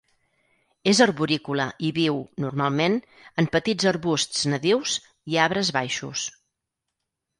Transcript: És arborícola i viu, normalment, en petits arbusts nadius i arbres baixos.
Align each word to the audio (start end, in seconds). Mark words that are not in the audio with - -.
És 0.91 1.01
arborícola 1.05 1.67
i 1.89 1.91
viu, 1.97 2.17
normalment, 2.45 2.97
en 3.43 3.49
petits 3.59 3.91
arbusts 3.95 4.49
nadius 4.55 4.97
i 5.35 5.41
arbres 5.45 5.71
baixos. 5.77 6.25